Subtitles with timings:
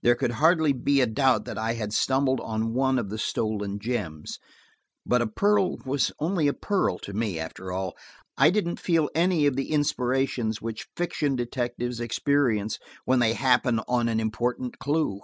[0.00, 3.78] There could hardly be a doubt that I had stumbled on one of the stolen
[3.78, 4.38] gems;
[5.04, 7.94] but a pearl was only a pearl to me, after all.
[8.38, 14.08] I didn't feel any of the inspirations which fiction detectives experience when they happen on
[14.08, 15.20] an important clue.